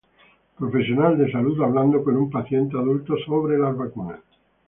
Profesional 0.57 1.15
de 1.15 1.31
salud 1.31 1.61
hablando 1.61 2.03
con 2.03 2.17
un 2.17 2.31
paciente 2.31 2.75
adulto 2.75 3.15
sobre 3.23 3.59
las 3.59 3.77
vacunas. 3.77 4.19